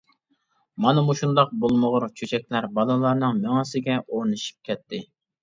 [0.85, 5.05] مانا مۇشۇنداق بولمىغۇر چۆچەكلەر بالىلارنىڭ مېڭىسىگە ئورنىشىپ كەتتى.